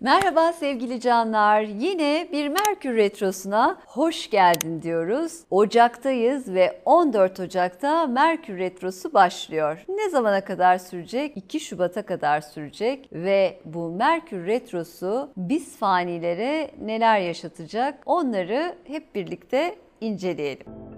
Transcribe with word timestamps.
Merhaba 0.00 0.52
sevgili 0.52 1.00
canlar. 1.00 1.60
Yine 1.62 2.28
bir 2.32 2.48
Merkür 2.48 2.96
Retrosu'na 2.96 3.78
hoş 3.86 4.30
geldin 4.30 4.82
diyoruz. 4.82 5.32
Ocak'tayız 5.50 6.54
ve 6.54 6.80
14 6.84 7.40
Ocak'ta 7.40 8.06
Merkür 8.06 8.58
Retrosu 8.58 9.14
başlıyor. 9.14 9.84
Ne 9.88 10.10
zamana 10.10 10.44
kadar 10.44 10.78
sürecek? 10.78 11.36
2 11.36 11.60
Şubat'a 11.60 12.02
kadar 12.02 12.40
sürecek 12.40 13.08
ve 13.12 13.60
bu 13.64 13.90
Merkür 13.90 14.46
Retrosu 14.46 15.30
biz 15.36 15.76
fanilere 15.76 16.70
neler 16.80 17.20
yaşatacak? 17.20 18.02
Onları 18.06 18.74
hep 18.84 19.14
birlikte 19.14 19.76
inceleyelim. 20.00 20.95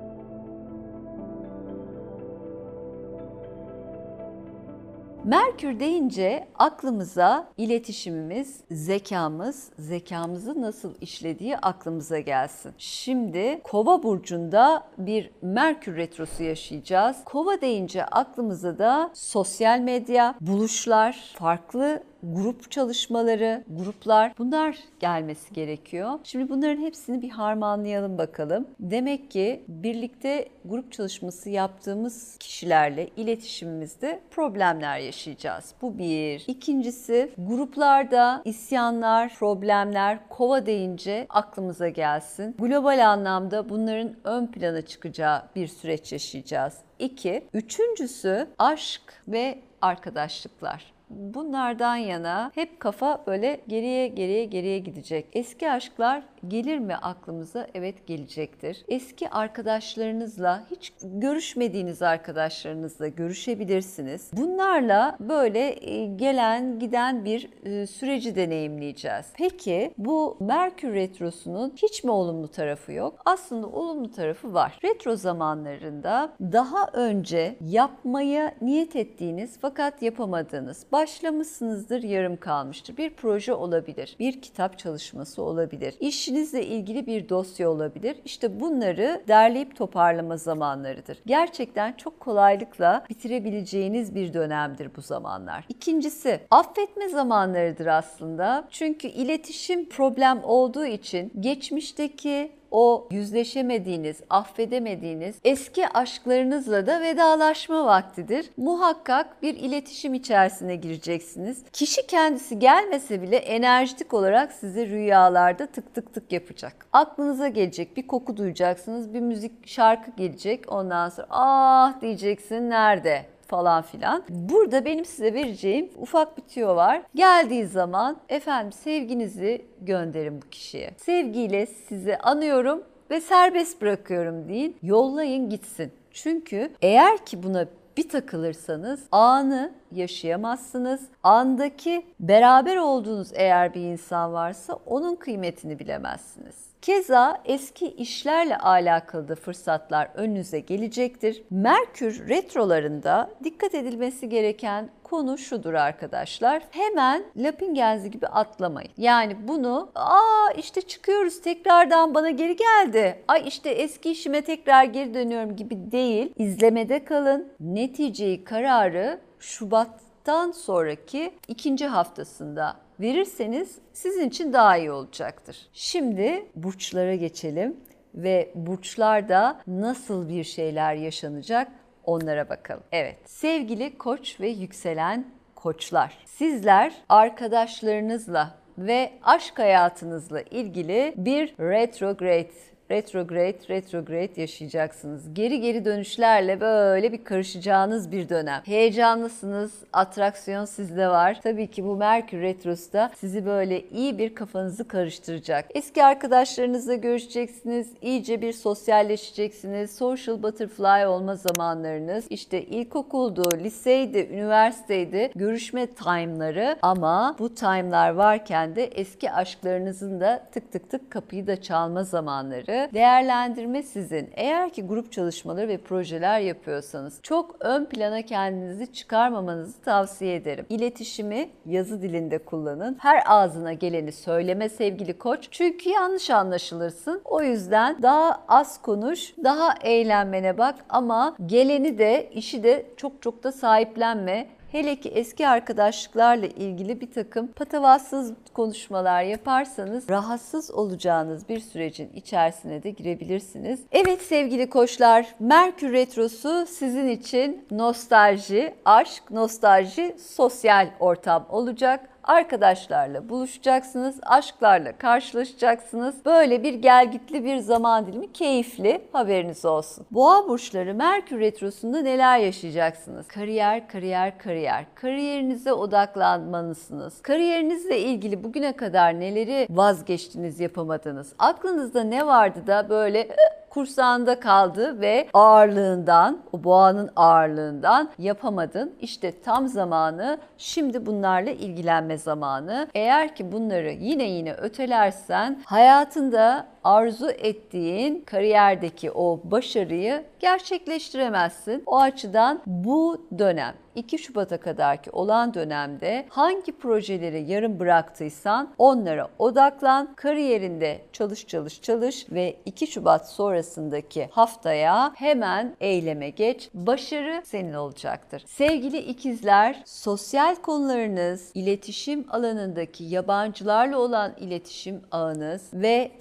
Merkür 5.29 5.80
deyince 5.80 6.48
aklımıza 6.58 7.48
iletişimimiz, 7.56 8.60
zekamız, 8.70 9.70
zekamızı 9.78 10.60
nasıl 10.60 10.95
işlediği 11.00 11.56
aklımıza 11.56 12.20
gelsin. 12.20 12.73
Şimdi 12.78 13.60
Kova 13.64 14.02
burcunda 14.02 14.86
bir 14.98 15.30
Merkür 15.42 15.96
retrosu 15.96 16.42
yaşayacağız. 16.42 17.16
Kova 17.24 17.60
deyince 17.60 18.05
aklımıza 18.05 18.78
da 18.78 19.10
sosyal 19.14 19.78
medya, 19.78 20.34
buluşlar, 20.41 21.34
farklı 21.38 22.02
grup 22.22 22.70
çalışmaları, 22.70 23.64
gruplar 23.70 24.32
bunlar 24.38 24.78
gelmesi 25.00 25.54
gerekiyor. 25.54 26.18
Şimdi 26.24 26.48
bunların 26.48 26.82
hepsini 26.82 27.22
bir 27.22 27.30
harmanlayalım 27.30 28.18
bakalım. 28.18 28.66
Demek 28.80 29.30
ki 29.30 29.64
birlikte 29.68 30.48
grup 30.64 30.92
çalışması 30.92 31.50
yaptığımız 31.50 32.36
kişilerle 32.38 33.08
iletişimimizde 33.16 34.20
problemler 34.30 34.98
yaşayacağız. 34.98 35.74
Bu 35.82 35.98
bir. 35.98 36.44
İkincisi 36.46 37.30
gruplarda 37.38 38.42
isyanlar, 38.44 39.34
problemler, 39.38 40.28
kova 40.28 40.66
deyince 40.66 41.27
aklımıza 41.28 41.88
gelsin. 41.88 42.56
Global 42.58 43.06
anlamda 43.06 43.69
bunların 43.69 44.14
ön 44.25 44.47
plana 44.47 44.82
çıkacağı 44.82 45.42
bir 45.56 45.66
süreç 45.66 46.12
yaşayacağız. 46.12 46.75
İki. 46.98 47.44
Üçüncüsü 47.55 48.47
aşk 48.58 49.22
ve 49.28 49.58
arkadaşlıklar 49.80 50.97
bunlardan 51.11 51.97
yana 51.97 52.53
hep 52.55 52.81
kafa 52.81 53.25
böyle 53.27 53.61
geriye 53.69 54.09
geriye 54.09 54.45
geriye 54.45 54.78
gidecek. 54.78 55.27
Eski 55.33 55.70
aşklar 55.70 56.23
gelir 56.48 56.78
mi 56.78 56.97
aklımıza? 56.97 57.67
Evet 57.75 58.06
gelecektir. 58.06 58.84
Eski 58.89 59.31
arkadaşlarınızla 59.31 60.64
hiç 60.70 60.92
görüşmediğiniz 61.03 62.03
arkadaşlarınızla 62.03 63.08
görüşebilirsiniz. 63.08 64.31
Bunlarla 64.33 65.16
böyle 65.20 65.91
e, 65.91 66.06
gelen 66.06 66.78
giden 66.78 67.25
bir 67.25 67.50
e, 67.64 67.86
süreci 67.86 68.36
deneyimleyeceğiz. 68.36 69.27
Peki 69.34 69.94
bu 69.98 70.36
Merkür 70.41 70.94
Retrosu'nun 70.94 71.72
hiç 71.77 72.05
mi 72.05 72.11
olumlu 72.11 72.48
tarafı 72.48 72.92
yok? 72.92 73.22
Aslında 73.25 73.66
olumlu 73.66 74.11
tarafı 74.11 74.55
var. 74.55 74.78
Retro 74.84 75.16
zamanlarında 75.16 76.33
daha 76.41 76.86
önce 76.92 77.56
yapmaya 77.61 78.55
niyet 78.61 78.97
ettiğiniz 78.97 79.59
fakat 79.61 80.03
yapamadığınız, 80.03 80.86
başlamışsınızdır 80.92 82.03
yarım 82.03 82.36
kalmıştır. 82.36 82.97
Bir 82.97 83.11
proje 83.11 83.55
olabilir, 83.55 84.16
bir 84.19 84.42
kitap 84.42 84.78
çalışması 84.78 85.42
olabilir, 85.42 85.94
işinizle 86.29 86.67
ilgili 86.67 87.07
bir 87.07 87.29
dosya 87.29 87.71
olabilir. 87.71 88.17
İşte 88.25 88.61
bunları 88.61 89.23
derleyip 89.29 89.77
toparlama 89.77 90.37
zamanlarıdır. 90.37 91.19
Gerçekten 91.27 91.93
çok 91.93 92.21
kolaylıkla 92.21 93.05
bitirebileceğiniz 93.11 94.15
bir 94.15 94.33
dönemdir 94.34 94.91
bu 94.97 95.01
zamanlar. 95.01 95.65
İkincisi 95.69 96.41
affetme 96.51 97.09
zamanlarıdır 97.09 97.87
aslında. 97.87 98.69
Çünkü 98.71 99.09
iletişim 99.09 99.89
problem 99.89 100.41
olduğu 100.45 100.87
için 100.87 101.33
geçmişteki 101.41 102.53
o 102.70 103.08
yüzleşemediğiniz, 103.11 104.20
affedemediğiniz 104.30 105.36
eski 105.44 105.88
aşklarınızla 105.88 106.86
da 106.86 107.00
vedalaşma 107.00 107.87
vaktidir. 107.87 108.50
Muhakkak 108.56 109.43
bir 109.43 109.54
iletişim 109.54 110.15
içerisine 110.15 110.76
gireceksiniz. 110.76 111.65
Kişi 111.72 112.06
kendisi 112.06 112.59
gelmese 112.59 113.22
bile 113.22 113.37
enerjitik 113.37 114.15
olarak 114.15 114.53
size 114.53 114.87
rüyalarda 114.87 115.66
tık 115.66 115.94
tık 115.94 116.15
tık 116.15 116.32
yapacak. 116.32 116.87
Aklınıza 116.93 117.48
gelecek 117.48 117.97
bir 117.97 118.06
koku 118.06 118.37
duyacaksınız, 118.37 119.14
bir 119.14 119.20
müzik 119.20 119.69
şarkı 119.69 120.10
gelecek. 120.10 120.72
Ondan 120.72 121.09
sonra 121.09 121.26
ah 121.31 122.00
diyeceksin 122.00 122.70
nerede? 122.70 123.38
Falan 123.48 123.82
filan. 123.82 124.25
Burada 124.28 124.84
benim 124.84 125.04
size 125.04 125.34
vereceğim 125.34 125.91
ufak 125.97 126.36
bir 126.36 126.42
tüyo 126.42 126.76
var. 126.76 127.03
Geldiği 127.14 127.66
zaman 127.66 128.16
efendim 128.28 128.72
sevginizi 128.72 129.64
gönderin 129.81 130.42
bu 130.42 130.48
kişiye. 130.48 130.91
Sevgiyle 130.97 131.66
sizi 131.66 132.19
anıyorum 132.19 132.82
ve 133.10 133.20
serbest 133.20 133.82
bırakıyorum 133.82 134.48
deyin. 134.48 134.76
Yollayın 134.82 135.50
gitsin. 135.50 135.92
Çünkü 136.10 136.70
eğer 136.82 137.26
ki 137.26 137.42
buna 137.42 137.66
bir 137.97 138.08
takılırsanız 138.08 139.00
anı 139.12 139.72
yaşayamazsınız. 139.92 141.00
Andaki 141.22 142.06
beraber 142.20 142.76
olduğunuz 142.76 143.28
eğer 143.34 143.75
bir 143.75 143.81
insan 143.81 144.32
varsa 144.32 144.78
onun 144.87 145.16
kıymetini 145.16 145.78
bilemezsiniz. 145.78 146.68
Keza 146.83 147.43
eski 147.44 147.87
işlerle 147.89 148.59
alakalı 148.59 149.28
da 149.28 149.34
fırsatlar 149.34 150.11
önünüze 150.15 150.61
gelecektir. 150.61 151.43
Merkür 151.50 152.28
retrolarında 152.28 153.31
dikkat 153.44 153.75
edilmesi 153.75 154.28
gereken 154.28 154.91
konu 155.03 155.38
şudur 155.38 155.75
arkadaşlar. 155.75 156.62
Hemen 156.71 157.25
Lapingenzi 157.37 158.11
gibi 158.11 158.27
atlamayın. 158.27 158.91
Yani 158.97 159.49
bunu 159.49 159.91
aa 159.94 160.50
işte 160.56 160.81
çıkıyoruz 160.81 161.41
tekrardan 161.41 162.15
bana 162.15 162.31
geri 162.31 162.56
geldi. 162.56 163.22
Ay 163.28 163.43
işte 163.49 163.71
eski 163.71 164.11
işime 164.11 164.43
tekrar 164.43 164.84
geri 164.84 165.15
dönüyorum 165.15 165.56
gibi 165.56 165.93
değil. 165.93 166.33
İzlemede 166.37 167.05
kalın. 167.05 167.53
Neticeyi, 167.61 168.44
kararı 168.44 169.21
Şubat'tan 169.38 170.50
sonraki 170.50 171.34
ikinci 171.49 171.87
haftasında 171.87 172.77
verirseniz 173.00 173.78
sizin 173.92 174.28
için 174.28 174.53
daha 174.53 174.76
iyi 174.76 174.91
olacaktır. 174.91 175.69
Şimdi 175.72 176.47
burçlara 176.56 177.14
geçelim 177.14 177.76
ve 178.14 178.50
burçlarda 178.54 179.60
nasıl 179.66 180.28
bir 180.28 180.44
şeyler 180.44 180.94
yaşanacak 180.94 181.69
onlara 182.04 182.48
bakalım. 182.48 182.82
Evet, 182.92 183.16
sevgili 183.25 183.98
koç 183.98 184.41
ve 184.41 184.48
yükselen 184.48 185.26
koçlar. 185.54 186.19
Sizler 186.26 186.94
arkadaşlarınızla 187.08 188.54
ve 188.78 189.12
aşk 189.22 189.58
hayatınızla 189.58 190.41
ilgili 190.41 191.14
bir 191.16 191.54
retrograde 191.60 192.50
retrograde, 192.91 193.59
retrograde 193.69 194.41
yaşayacaksınız. 194.41 195.34
Geri 195.34 195.60
geri 195.60 195.84
dönüşlerle 195.84 196.60
böyle 196.60 197.12
bir 197.12 197.25
karışacağınız 197.25 198.12
bir 198.12 198.28
dönem. 198.28 198.62
Heyecanlısınız, 198.65 199.72
atraksiyon 199.93 200.65
sizde 200.65 201.09
var. 201.09 201.41
Tabii 201.43 201.66
ki 201.66 201.84
bu 201.84 201.97
Merkür 201.97 202.41
Retrosu 202.41 202.93
da 202.93 203.10
sizi 203.16 203.47
böyle 203.47 203.88
iyi 203.88 204.19
bir 204.19 204.34
kafanızı 204.34 204.88
karıştıracak. 204.88 205.65
Eski 205.75 206.04
arkadaşlarınızla 206.04 206.94
görüşeceksiniz, 206.94 207.88
iyice 208.03 208.43
bir 208.43 208.53
sosyalleşeceksiniz. 208.53 209.97
Social 209.97 210.43
butterfly 210.43 211.06
olma 211.06 211.37
zamanlarınız. 211.37 212.26
İşte 212.31 212.62
ilkokuldu, 212.62 213.44
liseydi, 213.59 214.28
üniversiteydi 214.32 215.31
görüşme 215.34 215.87
time'ları 215.87 216.76
ama 216.82 217.37
bu 217.38 217.55
time'lar 217.55 218.10
varken 218.10 218.76
de 218.76 218.84
eski 218.84 219.32
aşklarınızın 219.32 220.20
da 220.20 220.49
tık 220.53 220.72
tık 220.72 220.91
tık 220.91 221.10
kapıyı 221.10 221.47
da 221.47 221.62
çalma 221.62 222.05
zamanları 222.05 222.78
değerlendirme 222.94 223.83
sizin. 223.83 224.31
Eğer 224.34 224.71
ki 224.71 224.83
grup 224.83 225.12
çalışmaları 225.12 225.69
ve 225.69 225.78
projeler 225.78 226.41
yapıyorsanız 226.41 227.21
çok 227.22 227.56
ön 227.61 227.84
plana 227.84 228.22
kendinizi 228.22 228.93
çıkarmamanızı 228.93 229.83
tavsiye 229.83 230.34
ederim. 230.34 230.66
İletişimi 230.69 231.49
yazı 231.67 232.03
dilinde 232.03 232.38
kullanın. 232.38 232.97
Her 233.00 233.22
ağzına 233.27 233.72
geleni 233.72 234.12
söyleme 234.12 234.69
sevgili 234.69 235.19
koç. 235.19 235.49
Çünkü 235.50 235.91
yanlış 235.91 236.31
anlaşılırsın. 236.31 237.20
O 237.25 237.43
yüzden 237.43 238.02
daha 238.02 238.44
az 238.49 238.82
konuş, 238.82 239.35
daha 239.44 239.75
eğlenmene 239.82 240.58
bak 240.58 240.75
ama 240.88 241.37
geleni 241.47 241.99
de 241.99 242.31
işi 242.32 242.62
de 242.62 242.87
çok 242.97 243.23
çok 243.23 243.44
da 243.44 243.52
sahiplenme. 243.52 244.47
Hele 244.73 244.97
ki 244.97 245.09
eski 245.09 245.49
arkadaşlıklarla 245.49 246.47
ilgili 246.47 247.00
bir 247.00 247.11
takım 247.11 247.47
patavatsız 247.47 248.32
konuşmalar 248.55 249.23
yaparsanız 249.23 250.11
rahatsız 250.11 250.70
olacağınız 250.70 251.49
bir 251.49 251.61
sürecin 251.61 252.11
içerisine 252.15 252.82
de 252.82 252.91
girebilirsiniz. 252.91 253.81
Evet 253.93 254.23
sevgili 254.23 254.70
koçlar, 254.70 255.26
Merkür 255.41 255.93
Retrosu 255.93 256.67
sizin 256.67 257.09
için 257.09 257.67
nostalji, 257.70 258.75
aşk, 258.85 259.31
nostalji, 259.31 260.17
sosyal 260.37 260.91
ortam 261.00 261.47
olacak 261.50 262.09
Arkadaşlarla 262.28 263.28
buluşacaksınız, 263.28 264.20
aşklarla 264.22 264.98
karşılaşacaksınız. 264.98 266.25
Böyle 266.25 266.62
bir 266.62 266.75
gelgitli 266.75 267.44
bir 267.44 267.56
zaman 267.56 268.06
dilimi 268.06 268.32
keyifli 268.32 269.00
haberiniz 269.12 269.64
olsun. 269.64 270.06
Boğa 270.10 270.48
burçları 270.48 270.94
Merkür 270.94 271.40
Retrosu'nda 271.40 272.00
neler 272.00 272.38
yaşayacaksınız? 272.38 273.28
Kariyer, 273.28 273.88
kariyer, 273.88 274.38
kariyer. 274.38 274.84
Kariyerinize 274.94 275.72
odaklanmalısınız. 275.72 277.22
Kariyerinizle 277.22 277.98
ilgili 277.98 278.44
bugüne 278.44 278.72
kadar 278.72 279.20
neleri 279.20 279.66
vazgeçtiniz, 279.70 280.60
yapamadınız? 280.60 281.32
Aklınızda 281.38 282.02
ne 282.02 282.26
vardı 282.26 282.66
da 282.66 282.88
böyle 282.88 283.28
kursağında 283.70 284.41
kaldı 284.41 285.00
ve 285.00 285.29
ağırlığından, 285.35 286.38
o 286.53 286.65
boğanın 286.65 287.11
ağırlığından 287.17 288.11
yapamadın. 288.19 288.94
İşte 289.00 289.41
tam 289.41 289.69
zamanı, 289.69 290.38
şimdi 290.59 291.06
bunlarla 291.06 291.50
ilgilenme 291.50 292.19
zamanı. 292.19 292.88
Eğer 292.94 293.35
ki 293.35 293.53
bunları 293.53 293.91
yine 293.91 294.25
yine 294.25 294.53
ötelersen 294.55 295.62
hayatında 295.65 296.67
arzu 296.88 297.31
ettiğin 297.31 298.20
kariyerdeki 298.20 299.11
o 299.11 299.40
başarıyı 299.44 300.25
gerçekleştiremezsin. 300.40 301.82
O 301.87 301.99
açıdan 301.99 302.62
bu 302.67 303.26
dönem 303.38 303.75
2 303.99 304.19
Şubat'a 304.19 304.61
kadarki 304.61 305.11
olan 305.11 305.55
dönemde 305.55 306.26
hangi 306.29 306.73
projeleri 306.73 307.50
yarım 307.50 307.81
bıraktıysan 307.81 308.75
onlara 308.79 309.29
odaklan. 309.38 310.14
Kariyerinde 310.17 311.00
çalış 311.12 311.46
çalış 311.46 311.82
çalış 311.82 312.26
ve 312.32 312.56
2 312.64 312.87
Şubat 312.87 313.29
sonrasındaki 313.29 314.29
haftaya 314.31 315.12
hemen 315.14 315.76
eyleme 315.81 316.31
geç. 316.31 316.70
Başarı 316.75 317.43
senin 317.44 317.75
olacaktır. 317.75 318.44
Sevgili 318.46 318.99
ikizler, 318.99 319.82
sosyal 319.85 320.56
konularınız, 320.56 321.50
iletişim 321.55 322.26
alanındaki 322.31 323.05
yabancılarla 323.05 323.99
olan 323.99 324.32
iletişim 324.40 325.02
ağınız 325.11 325.70
ve 325.73 326.12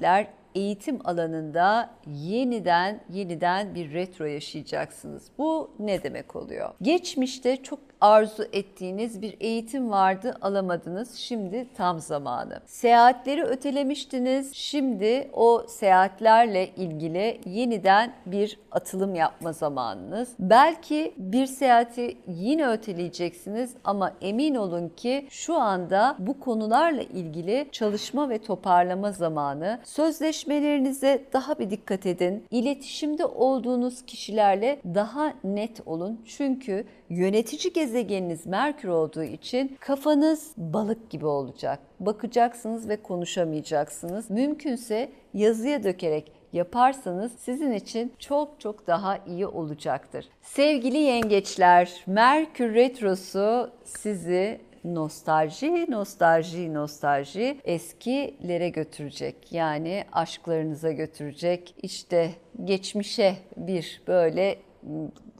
seyahatler 0.00 0.26
eğitim 0.54 1.06
alanında 1.06 1.90
yeniden 2.06 3.00
yeniden 3.10 3.74
bir 3.74 3.92
retro 3.92 4.24
yaşayacaksınız. 4.24 5.30
Bu 5.38 5.70
ne 5.78 6.02
demek 6.02 6.36
oluyor? 6.36 6.74
Geçmişte 6.82 7.62
çok 7.62 7.78
arzu 8.00 8.44
ettiğiniz 8.52 9.22
bir 9.22 9.36
eğitim 9.40 9.90
vardı, 9.90 10.36
alamadınız. 10.42 11.14
Şimdi 11.14 11.66
tam 11.76 12.00
zamanı. 12.00 12.60
Seyahatleri 12.66 13.42
ötelemiştiniz. 13.42 14.54
Şimdi 14.54 15.30
o 15.32 15.64
seyahatlerle 15.68 16.68
ilgili 16.68 17.40
yeniden 17.46 18.12
bir 18.26 18.58
atılım 18.72 19.14
yapma 19.14 19.52
zamanınız. 19.52 20.28
Belki 20.38 21.14
bir 21.16 21.46
seyahati 21.46 22.16
yine 22.26 22.68
öteleyeceksiniz 22.68 23.74
ama 23.84 24.12
emin 24.20 24.54
olun 24.54 24.88
ki 24.88 25.26
şu 25.30 25.54
anda 25.54 26.16
bu 26.18 26.40
konularla 26.40 27.02
ilgili 27.02 27.68
çalışma 27.72 28.28
ve 28.28 28.38
toparlama 28.38 29.12
zamanı. 29.12 29.80
Sözleşmelerinize 29.84 31.24
daha 31.32 31.58
bir 31.58 31.70
dikkat 31.70 32.06
edin. 32.06 32.44
İletişimde 32.50 33.24
olduğunuz 33.24 34.02
kişilerle 34.02 34.80
daha 34.94 35.32
net 35.44 35.86
olun. 35.86 36.20
Çünkü 36.26 36.84
yönetici 37.10 37.72
gezegeniniz 37.90 38.46
Merkür 38.46 38.88
olduğu 38.88 39.22
için 39.22 39.76
kafanız 39.80 40.52
balık 40.56 41.10
gibi 41.10 41.26
olacak. 41.26 41.78
Bakacaksınız 42.00 42.88
ve 42.88 43.02
konuşamayacaksınız. 43.02 44.30
Mümkünse 44.30 45.10
yazıya 45.34 45.84
dökerek 45.84 46.32
yaparsanız 46.52 47.32
sizin 47.38 47.72
için 47.72 48.12
çok 48.18 48.60
çok 48.60 48.86
daha 48.86 49.18
iyi 49.18 49.46
olacaktır. 49.46 50.26
Sevgili 50.40 50.98
yengeçler, 50.98 52.04
Merkür 52.06 52.74
Retrosu 52.74 53.70
sizi 53.84 54.60
nostalji, 54.84 55.90
nostalji, 55.90 56.74
nostalji 56.74 57.60
eskilere 57.64 58.68
götürecek. 58.68 59.52
Yani 59.52 60.04
aşklarınıza 60.12 60.92
götürecek. 60.92 61.74
İşte 61.82 62.30
geçmişe 62.64 63.36
bir 63.56 64.02
böyle 64.06 64.58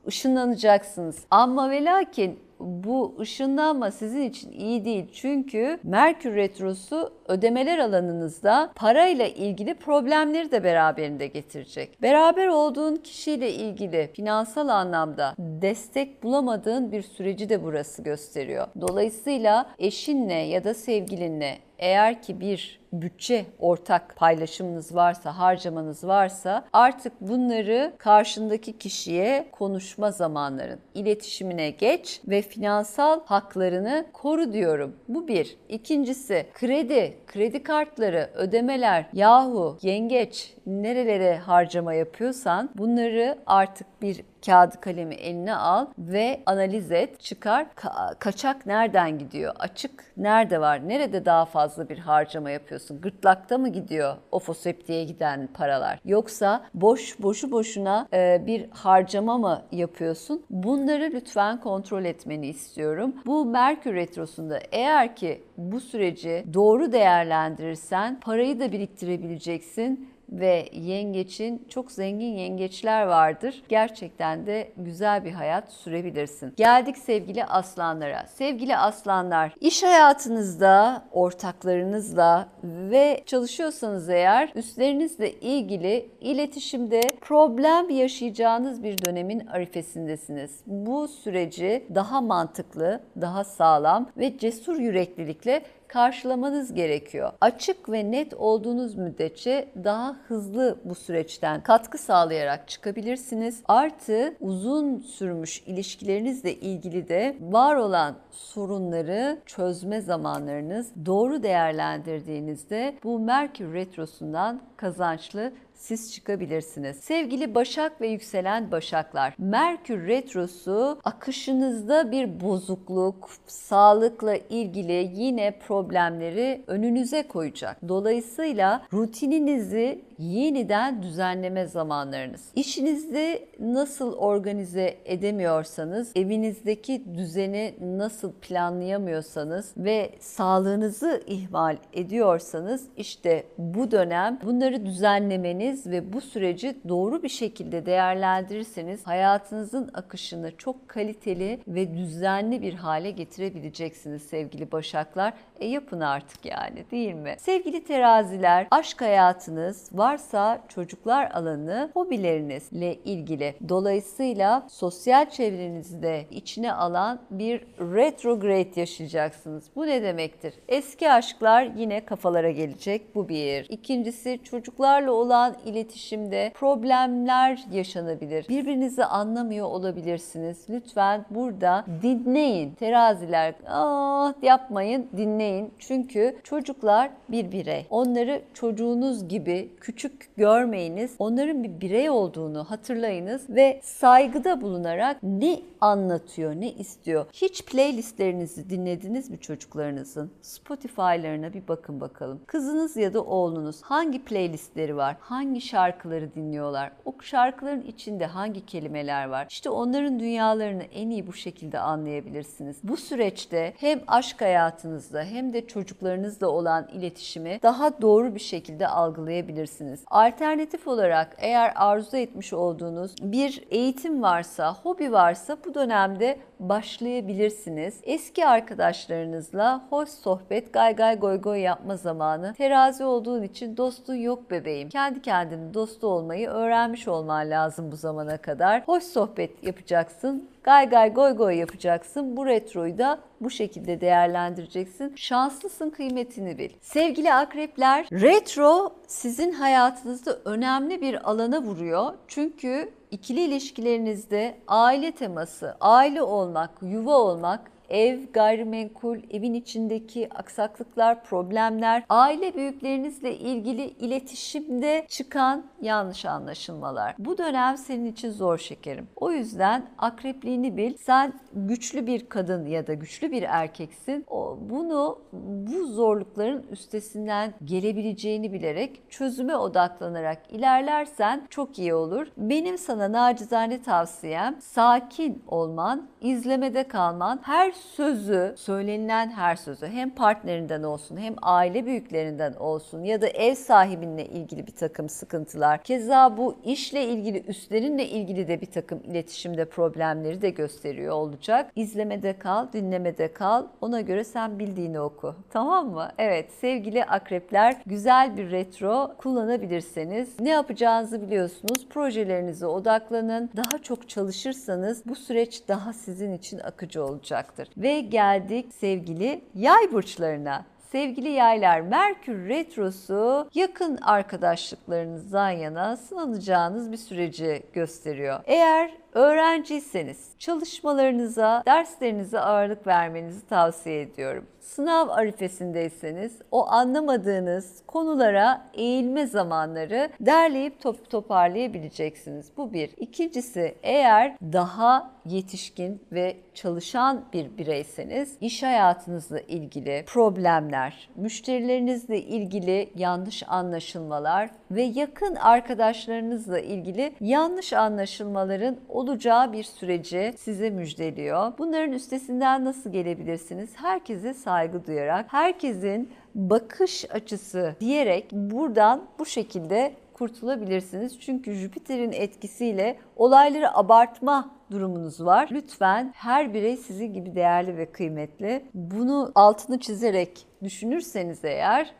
ışınlanacaksınız. 0.06 1.24
Ama 1.30 1.70
ve 1.70 1.84
lakin 1.84 2.38
bu 2.60 3.16
ışınlanma 3.20 3.90
sizin 3.90 4.22
için 4.22 4.52
iyi 4.52 4.84
değil. 4.84 5.06
Çünkü 5.12 5.78
Merkür 5.82 6.34
Retrosu 6.34 7.12
ödemeler 7.28 7.78
alanınızda 7.78 8.72
parayla 8.74 9.26
ilgili 9.26 9.74
problemleri 9.74 10.50
de 10.50 10.64
beraberinde 10.64 11.26
getirecek. 11.26 12.02
Beraber 12.02 12.46
olduğun 12.46 12.96
kişiyle 12.96 13.52
ilgili 13.54 14.10
finansal 14.14 14.68
anlamda 14.68 15.34
destek 15.38 16.22
bulamadığın 16.22 16.92
bir 16.92 17.02
süreci 17.02 17.48
de 17.48 17.64
burası 17.64 18.02
gösteriyor. 18.02 18.66
Dolayısıyla 18.80 19.70
eşinle 19.78 20.34
ya 20.34 20.64
da 20.64 20.74
sevgilinle 20.74 21.58
eğer 21.78 22.22
ki 22.22 22.40
bir 22.40 22.80
bütçe 22.92 23.46
ortak 23.58 24.16
paylaşımınız 24.16 24.94
varsa, 24.94 25.38
harcamanız 25.38 26.04
varsa 26.04 26.64
artık 26.72 27.20
bunları 27.20 27.92
karşındaki 27.98 28.78
kişiye 28.78 29.48
konuşma 29.90 30.10
zamanların, 30.10 30.78
iletişimine 30.94 31.70
geç 31.70 32.20
ve 32.28 32.42
finansal 32.42 33.20
haklarını 33.24 34.06
koru 34.12 34.52
diyorum. 34.52 34.96
Bu 35.08 35.28
bir. 35.28 35.56
İkincisi 35.68 36.46
kredi, 36.54 37.16
kredi 37.26 37.62
kartları, 37.62 38.30
ödemeler, 38.34 39.06
yahu 39.12 39.78
yengeç 39.82 40.54
nerelere 40.66 41.38
harcama 41.38 41.94
yapıyorsan 41.94 42.70
bunları 42.74 43.38
artık 43.46 43.86
bir 44.02 44.22
kağıdı 44.46 44.80
kalemi 44.80 45.14
eline 45.14 45.54
al 45.54 45.86
ve 45.98 46.40
analiz 46.46 46.92
et, 46.92 47.20
çıkar. 47.20 47.66
Ka- 47.76 48.18
kaçak 48.18 48.66
nereden 48.66 49.18
gidiyor? 49.18 49.54
Açık 49.58 50.04
nerede 50.16 50.60
var? 50.60 50.88
Nerede 50.88 51.24
daha 51.24 51.44
fazla 51.44 51.88
bir 51.88 51.98
harcama 51.98 52.50
yapıyorsun? 52.50 53.00
Gırtlakta 53.00 53.58
mı 53.58 53.68
gidiyor 53.68 54.16
o 54.32 54.38
foseptiğe 54.38 55.04
giden 55.04 55.48
paralar? 55.54 56.00
Yoksa 56.04 56.64
boş 56.74 57.22
boşu 57.22 57.50
boşuna 57.50 58.08
e, 58.12 58.42
bir 58.46 58.70
harcama 58.70 59.38
mı 59.38 59.62
yapıyorsun? 59.72 60.42
Bunları 60.50 61.10
lütfen 61.14 61.60
kontrol 61.60 62.04
etmeni 62.04 62.46
istiyorum. 62.46 63.14
Bu 63.26 63.44
Merkür 63.44 63.94
Retrosu'nda 63.94 64.58
eğer 64.72 65.16
ki 65.16 65.42
bu 65.56 65.80
süreci 65.80 66.44
doğru 66.54 66.92
değerlendirirsen 66.92 68.20
parayı 68.20 68.60
da 68.60 68.72
biriktirebileceksin 68.72 70.10
ve 70.30 70.68
yengeçin 70.72 71.66
çok 71.68 71.92
zengin 71.92 72.34
yengeçler 72.34 73.06
vardır. 73.06 73.62
Gerçekten 73.68 74.46
de 74.46 74.72
güzel 74.76 75.24
bir 75.24 75.32
hayat 75.32 75.72
sürebilirsin. 75.72 76.52
Geldik 76.56 76.98
sevgili 76.98 77.44
aslanlara. 77.44 78.26
Sevgili 78.26 78.76
aslanlar, 78.76 79.54
iş 79.60 79.82
hayatınızda 79.82 81.04
ortaklarınızla 81.12 82.48
ve 82.64 83.22
çalışıyorsanız 83.26 84.08
eğer 84.08 84.52
üstlerinizle 84.54 85.32
ilgili 85.32 86.10
iletişimde 86.20 87.00
problem 87.20 87.90
yaşayacağınız 87.90 88.82
bir 88.82 89.04
dönemin 89.04 89.46
arifesindesiniz. 89.46 90.60
Bu 90.66 91.08
süreci 91.08 91.86
daha 91.94 92.20
mantıklı, 92.20 93.00
daha 93.20 93.44
sağlam 93.44 94.10
ve 94.16 94.38
cesur 94.38 94.78
yüreklilikle 94.78 95.62
karşılamanız 95.92 96.74
gerekiyor. 96.74 97.32
Açık 97.40 97.88
ve 97.90 98.10
net 98.10 98.34
olduğunuz 98.34 98.94
müddetçe 98.94 99.68
daha 99.84 100.16
hızlı 100.28 100.78
bu 100.84 100.94
süreçten 100.94 101.62
katkı 101.62 101.98
sağlayarak 101.98 102.68
çıkabilirsiniz. 102.68 103.62
Artı 103.68 104.36
uzun 104.40 104.98
sürmüş 104.98 105.62
ilişkilerinizle 105.66 106.54
ilgili 106.54 107.08
de 107.08 107.36
var 107.40 107.76
olan 107.76 108.16
sorunları 108.30 109.38
çözme 109.46 110.00
zamanlarınız 110.00 110.92
doğru 111.06 111.42
değerlendirdiğinizde 111.42 112.94
bu 113.04 113.18
Merkür 113.18 113.74
Retrosu'ndan 113.74 114.60
kazançlı 114.76 115.52
siz 115.80 116.14
çıkabilirsiniz. 116.14 116.96
Sevgili 116.96 117.54
Başak 117.54 118.00
ve 118.00 118.08
yükselen 118.08 118.70
Başaklar, 118.70 119.34
Merkür 119.38 120.06
Retrosu 120.06 121.00
akışınızda 121.04 122.12
bir 122.12 122.40
bozukluk, 122.40 123.30
sağlıkla 123.46 124.36
ilgili 124.36 125.12
yine 125.14 125.58
problemleri 125.58 126.62
önünüze 126.66 127.22
koyacak. 127.22 127.76
Dolayısıyla 127.88 128.82
rutininizi 128.92 130.02
yeniden 130.18 131.02
düzenleme 131.02 131.66
zamanlarınız. 131.66 132.42
İşinizi 132.54 133.48
nasıl 133.60 134.12
organize 134.12 134.96
edemiyorsanız, 135.04 136.12
evinizdeki 136.16 137.04
düzeni 137.14 137.74
nasıl 137.80 138.32
planlayamıyorsanız 138.32 139.72
ve 139.76 140.10
sağlığınızı 140.20 141.22
ihmal 141.26 141.76
ediyorsanız 141.92 142.86
işte 142.96 143.44
bu 143.58 143.90
dönem 143.90 144.38
bunları 144.44 144.86
düzenlemeniz 144.86 145.69
bilirseniz 145.70 145.86
ve 145.86 146.12
bu 146.12 146.20
süreci 146.20 146.76
doğru 146.88 147.22
bir 147.22 147.28
şekilde 147.28 147.86
değerlendirirseniz 147.86 149.06
hayatınızın 149.06 149.90
akışını 149.94 150.56
çok 150.56 150.88
kaliteli 150.88 151.60
ve 151.68 151.96
düzenli 151.96 152.62
bir 152.62 152.74
hale 152.74 153.10
getirebileceksiniz 153.10 154.22
sevgili 154.22 154.72
Başaklar. 154.72 155.32
E 155.60 155.66
yapın 155.66 156.00
artık 156.00 156.44
yani 156.44 156.84
değil 156.90 157.14
mi? 157.14 157.34
Sevgili 157.38 157.84
teraziler, 157.84 158.66
aşk 158.70 159.00
hayatınız 159.00 159.88
varsa 159.92 160.62
çocuklar 160.68 161.30
alanı 161.30 161.90
hobilerinizle 161.94 162.94
ilgili. 162.94 163.54
Dolayısıyla 163.68 164.66
sosyal 164.70 165.30
çevrenizde 165.30 166.26
içine 166.30 166.72
alan 166.72 167.20
bir 167.30 167.60
retrograde 167.78 168.80
yaşayacaksınız. 168.80 169.64
Bu 169.76 169.86
ne 169.86 170.02
demektir? 170.02 170.54
Eski 170.68 171.10
aşklar 171.10 171.62
yine 171.76 172.04
kafalara 172.04 172.50
gelecek. 172.50 173.14
Bu 173.14 173.28
bir. 173.28 173.66
İkincisi 173.68 174.40
çocuklarla 174.44 175.12
olan 175.12 175.56
iletişimde 175.66 176.52
problemler 176.54 177.64
yaşanabilir. 177.72 178.48
Birbirinizi 178.48 179.04
anlamıyor 179.04 179.66
olabilirsiniz. 179.66 180.66
Lütfen 180.70 181.24
burada 181.30 181.84
dinleyin. 182.02 182.74
Teraziler 182.74 183.54
ah 183.66 184.42
yapmayın 184.42 185.08
dinleyin. 185.16 185.74
Çünkü 185.78 186.36
çocuklar 186.44 187.10
bir 187.28 187.52
birey. 187.52 187.86
Onları 187.90 188.42
çocuğunuz 188.54 189.28
gibi 189.28 189.70
küçük 189.80 190.36
görmeyiniz. 190.36 191.14
Onların 191.18 191.64
bir 191.64 191.80
birey 191.80 192.10
olduğunu 192.10 192.64
hatırlayınız 192.64 193.50
ve 193.50 193.80
saygıda 193.82 194.60
bulunarak 194.60 195.22
ne 195.22 195.60
anlatıyor, 195.80 196.54
ne 196.54 196.70
istiyor. 196.72 197.26
Hiç 197.32 197.64
playlistlerinizi 197.64 198.70
dinlediniz 198.70 199.30
mi 199.30 199.40
çocuklarınızın? 199.40 200.30
Spotify'larına 200.42 201.52
bir 201.52 201.68
bakın 201.68 202.00
bakalım. 202.00 202.40
Kızınız 202.46 202.96
ya 202.96 203.14
da 203.14 203.24
oğlunuz 203.24 203.82
hangi 203.82 204.24
playlistleri 204.24 204.96
var? 204.96 205.16
Hangi 205.20 205.49
şarkıları 205.58 206.34
dinliyorlar? 206.34 206.92
O 207.04 207.14
şarkıların 207.22 207.82
içinde 207.82 208.26
hangi 208.26 208.66
kelimeler 208.66 209.28
var? 209.28 209.46
İşte 209.50 209.70
onların 209.70 210.20
dünyalarını 210.20 210.82
en 210.82 211.10
iyi 211.10 211.26
bu 211.26 211.32
şekilde 211.32 211.78
anlayabilirsiniz. 211.78 212.76
Bu 212.82 212.96
süreçte 212.96 213.74
hem 213.78 214.00
aşk 214.06 214.40
hayatınızda 214.40 215.22
hem 215.22 215.52
de 215.52 215.66
çocuklarınızla 215.66 216.48
olan 216.48 216.88
iletişimi 216.92 217.58
daha 217.62 218.02
doğru 218.02 218.34
bir 218.34 218.40
şekilde 218.40 218.88
algılayabilirsiniz. 218.88 220.04
Alternatif 220.06 220.88
olarak 220.88 221.36
eğer 221.38 221.72
arzu 221.76 222.16
etmiş 222.16 222.52
olduğunuz 222.52 223.14
bir 223.22 223.64
eğitim 223.70 224.22
varsa, 224.22 224.74
hobi 224.74 225.12
varsa 225.12 225.56
bu 225.64 225.74
dönemde 225.74 226.38
başlayabilirsiniz. 226.60 228.00
Eski 228.02 228.46
arkadaşlarınızla 228.46 229.84
hoş 229.90 230.08
sohbet, 230.08 230.72
gay 230.72 230.96
gay 230.96 231.18
goy 231.18 231.40
goy 231.40 231.58
yapma 231.58 231.96
zamanı. 231.96 232.54
Terazi 232.54 233.04
olduğun 233.04 233.42
için 233.42 233.76
dostun 233.76 234.14
yok 234.14 234.50
bebeğim. 234.50 234.88
Kendi 234.88 235.22
kendine 235.22 235.39
dostu 235.74 236.06
olmayı 236.06 236.48
öğrenmiş 236.48 237.08
olman 237.08 237.50
lazım 237.50 237.92
bu 237.92 237.96
zamana 237.96 238.36
kadar. 238.36 238.82
Hoş 238.86 239.04
sohbet 239.04 239.64
yapacaksın. 239.64 240.48
Gay 240.62 240.88
gay 240.88 241.14
goy 241.14 241.32
goy 241.32 241.54
yapacaksın. 241.54 242.36
Bu 242.36 242.46
retroyu 242.46 242.98
da 242.98 243.18
bu 243.40 243.50
şekilde 243.50 244.00
değerlendireceksin. 244.00 245.12
Şanslısın 245.16 245.90
kıymetini 245.90 246.58
bil. 246.58 246.70
Sevgili 246.80 247.34
akrepler, 247.34 248.06
retro 248.12 248.92
sizin 249.06 249.52
hayatınızda 249.52 250.38
önemli 250.44 251.00
bir 251.00 251.30
alana 251.30 251.62
vuruyor. 251.62 252.12
Çünkü 252.28 252.92
ikili 253.10 253.40
ilişkilerinizde 253.40 254.56
aile 254.68 255.12
teması, 255.12 255.76
aile 255.80 256.22
olmak, 256.22 256.70
yuva 256.82 257.18
olmak 257.18 257.60
ev, 257.90 258.20
gayrimenkul, 258.32 259.18
evin 259.30 259.54
içindeki 259.54 260.28
aksaklıklar, 260.34 261.24
problemler, 261.24 262.04
aile 262.08 262.54
büyüklerinizle 262.54 263.36
ilgili 263.36 263.82
iletişimde 263.82 265.06
çıkan 265.08 265.64
yanlış 265.80 266.24
anlaşılmalar. 266.24 267.14
Bu 267.18 267.38
dönem 267.38 267.76
senin 267.76 268.06
için 268.06 268.30
zor 268.30 268.58
şekerim. 268.58 269.08
O 269.16 269.32
yüzden 269.32 269.86
akrepliğini 269.98 270.76
bil. 270.76 270.96
Sen 270.96 271.32
güçlü 271.52 272.06
bir 272.06 272.28
kadın 272.28 272.66
ya 272.66 272.86
da 272.86 272.94
güçlü 272.94 273.30
bir 273.30 273.42
erkeksin. 273.42 274.24
O, 274.28 274.58
bunu 274.60 275.18
bu 275.32 275.86
zorlukların 275.86 276.66
üstesinden 276.70 277.54
gelebileceğini 277.64 278.52
bilerek 278.52 279.02
çözüme 279.10 279.56
odaklanarak 279.56 280.42
ilerlersen 280.50 281.46
çok 281.50 281.78
iyi 281.78 281.94
olur. 281.94 282.26
Benim 282.36 282.78
sana 282.78 283.12
nacizane 283.12 283.82
tavsiyem 283.82 284.56
sakin 284.60 285.42
olman, 285.46 286.08
izlemede 286.20 286.88
kalman, 286.88 287.40
her 287.42 287.72
sözü, 287.80 288.54
söylenilen 288.56 289.30
her 289.30 289.56
sözü 289.56 289.86
hem 289.86 290.10
partnerinden 290.10 290.82
olsun 290.82 291.16
hem 291.16 291.34
aile 291.42 291.86
büyüklerinden 291.86 292.52
olsun 292.52 293.04
ya 293.04 293.22
da 293.22 293.26
ev 293.26 293.54
sahibinle 293.54 294.26
ilgili 294.26 294.66
bir 294.66 294.74
takım 294.74 295.08
sıkıntılar. 295.08 295.82
Keza 295.82 296.36
bu 296.36 296.56
işle 296.64 297.04
ilgili, 297.04 297.44
üstlerinle 297.46 298.08
ilgili 298.08 298.48
de 298.48 298.60
bir 298.60 298.66
takım 298.66 299.00
iletişimde 299.04 299.64
problemleri 299.64 300.42
de 300.42 300.50
gösteriyor 300.50 301.14
olacak. 301.14 301.72
İzlemede 301.76 302.38
kal, 302.38 302.72
dinlemede 302.72 303.32
kal. 303.32 303.66
Ona 303.80 304.00
göre 304.00 304.24
sen 304.24 304.58
bildiğini 304.58 305.00
oku. 305.00 305.34
Tamam 305.50 305.90
mı? 305.90 306.08
Evet 306.18 306.52
sevgili 306.60 307.04
akrepler 307.04 307.76
güzel 307.86 308.36
bir 308.36 308.50
retro 308.50 309.14
kullanabilirseniz 309.18 310.40
ne 310.40 310.50
yapacağınızı 310.50 311.22
biliyorsunuz. 311.22 311.88
Projelerinize 311.90 312.66
odaklanın. 312.66 313.50
Daha 313.56 313.82
çok 313.82 314.08
çalışırsanız 314.08 315.02
bu 315.06 315.14
süreç 315.14 315.68
daha 315.68 315.92
sizin 315.92 316.32
için 316.32 316.58
akıcı 316.58 317.04
olacaktır. 317.04 317.68
Ve 317.76 318.00
geldik 318.00 318.74
sevgili 318.74 319.40
yay 319.54 319.92
burçlarına. 319.92 320.64
Sevgili 320.92 321.28
yaylar, 321.28 321.80
Merkür 321.80 322.48
Retrosu 322.48 323.48
yakın 323.54 323.96
arkadaşlıklarınızdan 323.96 325.50
yana 325.50 325.96
sınanacağınız 325.96 326.92
bir 326.92 326.96
süreci 326.96 327.62
gösteriyor. 327.72 328.40
Eğer 328.44 328.90
öğrenciyseniz 329.14 330.30
çalışmalarınıza, 330.38 331.62
derslerinize 331.66 332.40
ağırlık 332.40 332.86
vermenizi 332.86 333.46
tavsiye 333.46 334.00
ediyorum. 334.00 334.46
Sınav 334.60 335.08
arifesindeyseniz 335.08 336.38
o 336.50 336.68
anlamadığınız 336.68 337.82
konulara 337.86 338.66
eğilme 338.74 339.26
zamanları 339.26 340.10
derleyip 340.20 340.80
top 340.80 341.10
toparlayabileceksiniz. 341.10 342.50
Bu 342.56 342.72
bir. 342.72 342.90
İkincisi 342.96 343.74
eğer 343.82 344.36
daha 344.52 345.10
yetişkin 345.26 346.02
ve 346.12 346.36
çalışan 346.54 347.24
bir 347.32 347.58
bireyseniz 347.58 348.36
iş 348.40 348.62
hayatınızla 348.62 349.40
ilgili 349.40 350.04
problemler, 350.06 351.10
müşterilerinizle 351.16 352.20
ilgili 352.20 352.90
yanlış 352.94 353.42
anlaşılmalar 353.48 354.50
ve 354.70 354.82
yakın 354.82 355.34
arkadaşlarınızla 355.34 356.60
ilgili 356.60 357.12
yanlış 357.20 357.72
anlaşılmaların 357.72 358.76
olacağı 358.88 359.52
bir 359.52 359.64
süreci 359.64 360.34
size 360.38 360.70
müjdeliyor. 360.70 361.52
Bunların 361.58 361.92
üstesinden 361.92 362.64
nasıl 362.64 362.92
gelebilirsiniz? 362.92 363.70
Herkese 363.74 364.34
saygı 364.34 364.86
duyarak, 364.86 365.32
herkesin 365.32 366.10
bakış 366.34 367.10
açısı 367.10 367.76
diyerek 367.80 368.32
buradan 368.32 369.04
bu 369.18 369.26
şekilde 369.26 369.94
kurtulabilirsiniz. 370.12 371.20
Çünkü 371.20 371.52
Jüpiter'in 371.54 372.12
etkisiyle 372.12 372.98
olayları 373.16 373.76
abartma 373.76 374.50
durumunuz 374.70 375.24
var. 375.24 375.48
Lütfen 375.52 376.12
her 376.16 376.54
birey 376.54 376.76
sizin 376.76 377.12
gibi 377.14 377.34
değerli 377.34 377.76
ve 377.76 377.92
kıymetli. 377.92 378.64
Bunu 378.74 379.32
altını 379.34 379.80
çizerek 379.80 380.46
düşünürseniz 380.62 381.44
eğer 381.44 381.94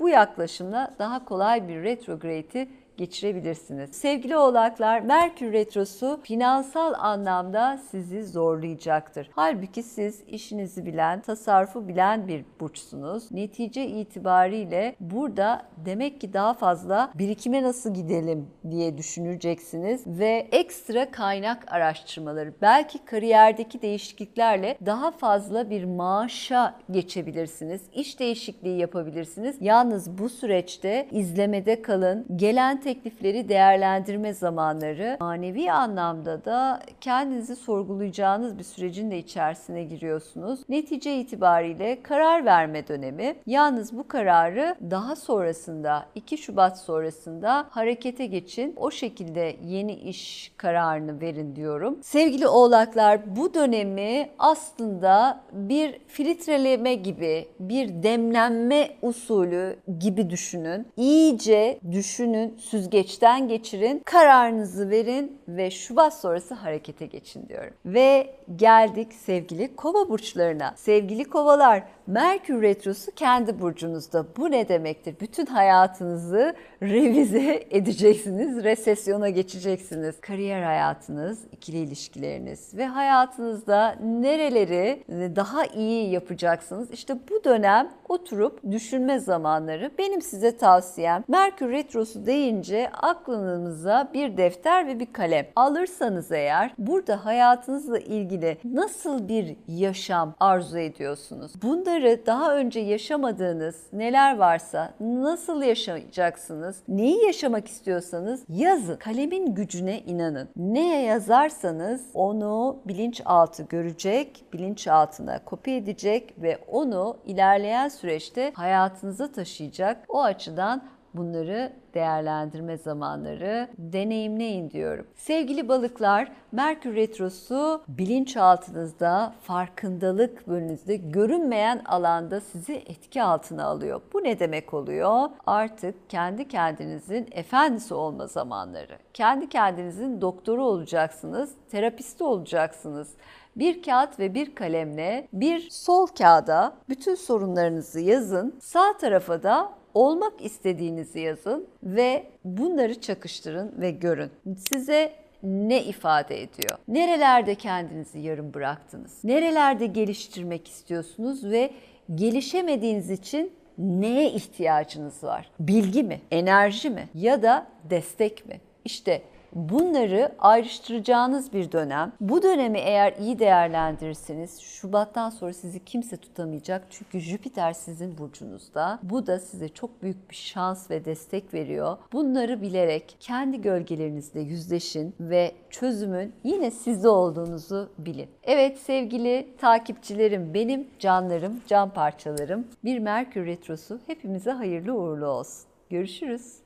bu 0.00 0.08
yaklaşımla 0.08 0.94
daha 0.98 1.24
kolay 1.24 1.68
bir 1.68 1.82
retrograde'i 1.82 2.68
geçirebilirsiniz. 2.96 3.90
Sevgili 3.90 4.36
oğlaklar, 4.36 5.00
Merkür 5.00 5.52
Retrosu 5.52 6.20
finansal 6.22 6.94
anlamda 6.98 7.80
sizi 7.90 8.24
zorlayacaktır. 8.24 9.30
Halbuki 9.32 9.82
siz 9.82 10.22
işinizi 10.28 10.86
bilen, 10.86 11.20
tasarrufu 11.20 11.88
bilen 11.88 12.28
bir 12.28 12.44
burçsunuz. 12.60 13.32
Netice 13.32 13.86
itibariyle 13.86 14.96
burada 15.00 15.62
demek 15.86 16.20
ki 16.20 16.32
daha 16.32 16.54
fazla 16.54 17.10
birikime 17.14 17.62
nasıl 17.62 17.94
gidelim 17.94 18.48
diye 18.70 18.98
düşüneceksiniz 18.98 20.06
ve 20.06 20.48
ekstra 20.52 21.10
kaynak 21.10 21.72
araştırmaları, 21.72 22.54
belki 22.62 23.04
kariyerdeki 23.04 23.82
değişikliklerle 23.82 24.78
daha 24.86 25.10
fazla 25.10 25.70
bir 25.70 25.84
maaşa 25.84 26.74
geçebilirsiniz. 26.90 27.82
İş 27.94 28.20
değişikliği 28.20 28.78
yapabilirsiniz. 28.78 29.56
Yalnız 29.60 30.18
bu 30.18 30.28
süreçte 30.28 31.08
izlemede 31.10 31.82
kalın. 31.82 32.26
Gelen 32.36 32.80
teklifleri 32.84 33.48
değerlendirme 33.48 34.32
zamanları, 34.34 35.16
manevi 35.20 35.72
anlamda 35.72 36.44
da 36.44 36.80
kendinizi 37.00 37.56
sorgulayacağınız 37.56 38.58
bir 38.58 38.64
sürecin 38.64 39.10
de 39.10 39.18
içerisine 39.18 39.84
giriyorsunuz. 39.84 40.60
Netice 40.68 41.18
itibariyle 41.18 42.02
karar 42.02 42.44
verme 42.44 42.88
dönemi. 42.88 43.36
Yalnız 43.46 43.98
bu 43.98 44.08
kararı 44.08 44.74
daha 44.90 45.16
sonrasında 45.16 46.06
2 46.14 46.38
Şubat 46.38 46.78
sonrasında 46.78 47.66
harekete 47.70 48.26
geçin. 48.26 48.74
O 48.76 48.90
şekilde 48.90 49.56
yeni 49.64 49.94
iş 49.94 50.52
kararını 50.56 51.20
verin 51.20 51.56
diyorum. 51.56 51.98
Sevgili 52.02 52.48
oğlaklar 52.48 53.36
bu 53.36 53.54
dönemi 53.54 54.28
aslında 54.38 55.40
bir 55.52 55.98
filtreleme 56.06 56.94
gibi, 56.94 57.48
bir 57.60 58.02
demlenme 58.02 58.88
usulü 59.02 59.76
gibi 59.98 60.30
düşünün. 60.30 60.86
İyice 60.96 61.80
düşünün, 61.92 62.56
süzgeçten 62.74 63.48
geçirin, 63.48 64.02
kararınızı 64.04 64.90
verin 64.90 65.38
ve 65.48 65.70
Şubat 65.70 66.14
sonrası 66.14 66.54
harekete 66.54 67.06
geçin 67.06 67.48
diyorum. 67.48 67.74
Ve 67.86 68.34
geldik 68.56 69.12
sevgili 69.12 69.76
kova 69.76 70.08
burçlarına. 70.08 70.74
Sevgili 70.76 71.24
kovalar, 71.24 71.82
Merkür 72.06 72.62
Retrosu 72.62 73.12
kendi 73.12 73.60
burcunuzda. 73.60 74.26
Bu 74.36 74.50
ne 74.50 74.68
demektir? 74.68 75.16
Bütün 75.20 75.46
hayatınızı 75.46 76.54
revize 76.82 77.66
edeceksiniz, 77.70 78.64
resesyona 78.64 79.28
geçeceksiniz. 79.28 80.20
Kariyer 80.20 80.62
hayatınız, 80.62 81.38
ikili 81.52 81.76
ilişkileriniz 81.76 82.74
ve 82.74 82.86
hayatınızda 82.86 83.96
nereleri 84.02 85.04
daha 85.36 85.64
iyi 85.64 86.10
yapacaksınız? 86.10 86.90
İşte 86.90 87.14
bu 87.30 87.44
dönem 87.44 87.88
oturup 88.08 88.70
düşünme 88.70 89.18
zamanları. 89.18 89.90
Benim 89.98 90.22
size 90.22 90.56
tavsiyem 90.56 91.24
Merkür 91.28 91.70
Retrosu 91.70 92.26
deyince 92.26 92.63
aklınıza 93.02 94.10
bir 94.14 94.36
defter 94.36 94.86
ve 94.86 95.00
bir 95.00 95.12
kalem 95.12 95.46
alırsanız 95.56 96.32
eğer 96.32 96.74
burada 96.78 97.24
hayatınızla 97.24 97.98
ilgili 97.98 98.58
nasıl 98.64 99.28
bir 99.28 99.56
yaşam 99.68 100.34
arzu 100.40 100.78
ediyorsunuz? 100.78 101.52
Bunları 101.62 102.26
daha 102.26 102.56
önce 102.56 102.80
yaşamadığınız 102.80 103.82
neler 103.92 104.36
varsa 104.36 104.94
nasıl 105.00 105.62
yaşayacaksınız? 105.62 106.76
Neyi 106.88 107.26
yaşamak 107.26 107.68
istiyorsanız 107.68 108.44
yazın. 108.48 108.96
Kalemin 108.96 109.54
gücüne 109.54 110.00
inanın. 110.00 110.48
Neye 110.56 111.02
yazarsanız 111.02 112.06
onu 112.14 112.76
bilinçaltı 112.84 113.62
görecek, 113.62 114.44
bilinçaltına 114.52 115.44
kopya 115.44 115.76
edecek 115.76 116.34
ve 116.38 116.58
onu 116.68 117.16
ilerleyen 117.26 117.88
süreçte 117.88 118.52
hayatınıza 118.54 119.32
taşıyacak. 119.32 120.04
O 120.08 120.22
açıdan 120.22 120.82
bunları 121.14 121.72
değerlendirme 121.94 122.76
zamanları 122.76 123.68
deneyimleyin 123.78 124.70
diyorum. 124.70 125.06
Sevgili 125.14 125.68
balıklar, 125.68 126.32
Merkür 126.52 126.94
Retrosu 126.94 127.82
bilinçaltınızda, 127.88 129.34
farkındalık 129.42 130.48
bölünüzde, 130.48 130.96
görünmeyen 130.96 131.82
alanda 131.84 132.40
sizi 132.40 132.74
etki 132.74 133.22
altına 133.22 133.64
alıyor. 133.64 134.00
Bu 134.12 134.24
ne 134.24 134.38
demek 134.38 134.74
oluyor? 134.74 135.28
Artık 135.46 136.10
kendi 136.10 136.48
kendinizin 136.48 137.28
efendisi 137.32 137.94
olma 137.94 138.26
zamanları. 138.26 138.98
Kendi 139.14 139.48
kendinizin 139.48 140.20
doktoru 140.20 140.64
olacaksınız, 140.64 141.50
terapisti 141.70 142.24
olacaksınız 142.24 143.08
bir 143.56 143.82
kağıt 143.82 144.18
ve 144.18 144.34
bir 144.34 144.54
kalemle 144.54 145.28
bir 145.32 145.70
sol 145.70 146.06
kağıda 146.06 146.76
bütün 146.88 147.14
sorunlarınızı 147.14 148.00
yazın. 148.00 148.54
Sağ 148.60 148.96
tarafa 148.96 149.42
da 149.42 149.72
olmak 149.94 150.44
istediğinizi 150.44 151.20
yazın 151.20 151.66
ve 151.82 152.26
bunları 152.44 153.00
çakıştırın 153.00 153.74
ve 153.80 153.90
görün. 153.90 154.30
Size 154.72 155.12
ne 155.42 155.84
ifade 155.84 156.42
ediyor? 156.42 156.78
Nerelerde 156.88 157.54
kendinizi 157.54 158.18
yarım 158.18 158.54
bıraktınız? 158.54 159.24
Nerelerde 159.24 159.86
geliştirmek 159.86 160.68
istiyorsunuz 160.68 161.44
ve 161.44 161.70
gelişemediğiniz 162.14 163.10
için 163.10 163.52
neye 163.78 164.30
ihtiyacınız 164.30 165.24
var? 165.24 165.50
Bilgi 165.60 166.02
mi? 166.02 166.20
Enerji 166.30 166.90
mi? 166.90 167.08
Ya 167.14 167.42
da 167.42 167.66
destek 167.90 168.46
mi? 168.48 168.60
İşte 168.84 169.22
Bunları 169.54 170.32
ayrıştıracağınız 170.38 171.52
bir 171.52 171.72
dönem. 171.72 172.12
Bu 172.20 172.42
dönemi 172.42 172.78
eğer 172.78 173.12
iyi 173.20 173.38
değerlendirirseniz 173.38 174.60
Şubat'tan 174.60 175.30
sonra 175.30 175.52
sizi 175.52 175.84
kimse 175.84 176.16
tutamayacak. 176.16 176.86
Çünkü 176.90 177.20
Jüpiter 177.20 177.72
sizin 177.72 178.18
burcunuzda. 178.18 178.98
Bu 179.02 179.26
da 179.26 179.38
size 179.38 179.68
çok 179.68 180.02
büyük 180.02 180.30
bir 180.30 180.36
şans 180.36 180.90
ve 180.90 181.04
destek 181.04 181.54
veriyor. 181.54 181.98
Bunları 182.12 182.62
bilerek 182.62 183.16
kendi 183.20 183.60
gölgelerinizle 183.60 184.40
yüzleşin 184.40 185.14
ve 185.20 185.52
çözümün 185.70 186.32
yine 186.44 186.70
sizde 186.70 187.08
olduğunuzu 187.08 187.90
bilin. 187.98 188.28
Evet 188.42 188.78
sevgili 188.78 189.48
takipçilerim, 189.58 190.54
benim 190.54 190.88
canlarım, 190.98 191.60
can 191.68 191.90
parçalarım. 191.90 192.66
Bir 192.84 192.98
Merkür 192.98 193.46
Retrosu 193.46 194.00
hepimize 194.06 194.50
hayırlı 194.50 194.94
uğurlu 194.94 195.26
olsun. 195.26 195.64
Görüşürüz. 195.90 196.63